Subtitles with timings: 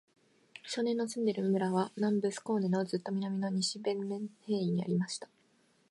[0.65, 5.29] 少年の住んでいる村は、南部スコーネのずっと南の、西ヴェンメンヘーイにありました。